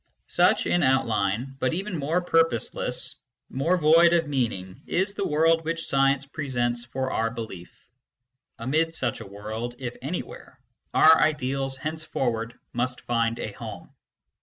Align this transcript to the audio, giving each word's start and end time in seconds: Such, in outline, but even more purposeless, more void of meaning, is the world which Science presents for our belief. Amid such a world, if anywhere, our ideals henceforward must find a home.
Such, 0.25 0.65
in 0.65 0.81
outline, 0.81 1.57
but 1.59 1.75
even 1.75 1.95
more 1.95 2.21
purposeless, 2.21 3.17
more 3.51 3.77
void 3.77 4.13
of 4.13 4.27
meaning, 4.27 4.81
is 4.87 5.13
the 5.13 5.27
world 5.27 5.63
which 5.63 5.85
Science 5.85 6.25
presents 6.25 6.83
for 6.83 7.11
our 7.11 7.29
belief. 7.29 7.71
Amid 8.57 8.95
such 8.95 9.21
a 9.21 9.27
world, 9.27 9.75
if 9.77 9.95
anywhere, 10.01 10.59
our 10.91 11.21
ideals 11.21 11.77
henceforward 11.77 12.57
must 12.73 13.01
find 13.01 13.37
a 13.37 13.51
home. 13.51 13.91